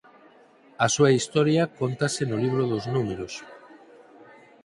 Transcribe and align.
A 0.85 0.87
súa 0.95 1.11
historia 1.17 1.63
cóntase 1.79 2.21
no 2.27 2.37
libro 2.43 2.63
dos 2.71 2.85
Números. 2.95 3.33